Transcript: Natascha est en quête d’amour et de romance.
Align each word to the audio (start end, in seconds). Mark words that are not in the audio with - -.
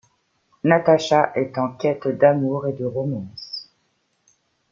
Natascha 0.63 1.31
est 1.35 1.59
en 1.59 1.73
quête 1.73 2.07
d’amour 2.07 2.65
et 2.65 2.73
de 2.73 2.85
romance. 2.85 3.69